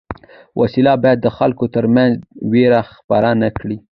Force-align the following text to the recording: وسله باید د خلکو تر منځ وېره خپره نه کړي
وسله 0.59 0.93
باید 1.03 1.19
د 1.23 1.27
خلکو 1.37 1.65
تر 1.75 1.85
منځ 1.95 2.15
وېره 2.51 2.81
خپره 2.93 3.29
نه 3.41 3.49
کړي 3.57 3.77